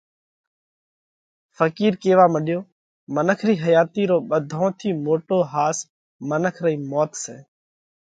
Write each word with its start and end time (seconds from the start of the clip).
ڦقِير 1.57 1.93
ڪيوا 2.03 2.25
مڏيو: 2.33 2.59
منک 3.15 3.39
رِي 3.47 3.55
حياتِي 3.63 4.03
رو 4.09 4.17
ٻڌون 4.29 4.69
ٿِي 4.79 4.89
موٽو 5.05 5.37
ۿاس 5.51 5.77
منک 6.29 6.55
رئِي 6.63 6.77
موت 6.91 7.11
سئہ۔ 7.23 7.37